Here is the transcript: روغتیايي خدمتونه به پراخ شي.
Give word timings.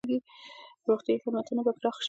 روغتیايي 0.89 1.21
خدمتونه 1.23 1.61
به 1.65 1.71
پراخ 1.79 1.95
شي. 1.97 1.99